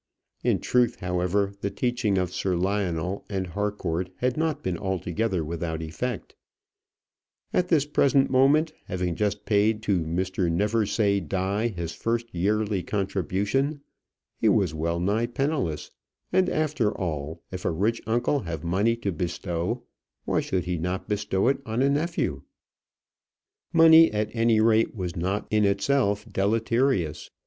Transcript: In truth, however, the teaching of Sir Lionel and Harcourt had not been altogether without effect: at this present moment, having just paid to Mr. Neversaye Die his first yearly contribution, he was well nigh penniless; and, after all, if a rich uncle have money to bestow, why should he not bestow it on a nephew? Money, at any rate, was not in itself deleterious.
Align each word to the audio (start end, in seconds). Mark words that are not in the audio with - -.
In 0.43 0.57
truth, 0.57 0.95
however, 0.95 1.53
the 1.61 1.69
teaching 1.69 2.17
of 2.17 2.33
Sir 2.33 2.55
Lionel 2.55 3.23
and 3.29 3.45
Harcourt 3.45 4.09
had 4.15 4.35
not 4.35 4.63
been 4.63 4.75
altogether 4.75 5.45
without 5.45 5.83
effect: 5.83 6.35
at 7.53 7.67
this 7.67 7.85
present 7.85 8.27
moment, 8.31 8.73
having 8.85 9.13
just 9.13 9.45
paid 9.45 9.83
to 9.83 9.99
Mr. 9.99 10.51
Neversaye 10.51 11.19
Die 11.27 11.67
his 11.67 11.91
first 11.93 12.33
yearly 12.33 12.81
contribution, 12.81 13.81
he 14.39 14.49
was 14.49 14.73
well 14.73 14.99
nigh 14.99 15.27
penniless; 15.27 15.91
and, 16.33 16.49
after 16.49 16.91
all, 16.97 17.43
if 17.51 17.63
a 17.63 17.69
rich 17.69 18.01
uncle 18.07 18.39
have 18.39 18.63
money 18.63 18.95
to 18.95 19.11
bestow, 19.11 19.83
why 20.25 20.39
should 20.41 20.63
he 20.65 20.79
not 20.79 21.07
bestow 21.07 21.47
it 21.47 21.59
on 21.63 21.83
a 21.83 21.89
nephew? 21.91 22.41
Money, 23.71 24.11
at 24.11 24.31
any 24.35 24.59
rate, 24.59 24.95
was 24.95 25.15
not 25.15 25.45
in 25.51 25.63
itself 25.63 26.25
deleterious. 26.27 27.29